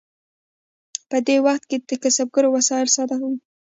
[1.09, 3.31] په دې وخت کې د کسبګرو وسایل ساده وو.